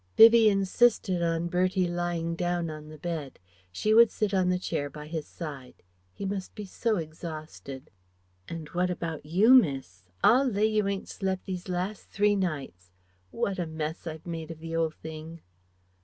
[0.17, 3.37] Vivie insisted on Bertie lying down on the bed;
[3.71, 5.83] she would sit on the chair by his side.
[6.11, 7.91] He must be so exhausted....
[8.47, 10.03] "And what about you, miss?
[10.23, 12.89] I'll lay you ain't slept these last three nights.
[13.29, 15.41] What a mess I've made of the 'ole thing!"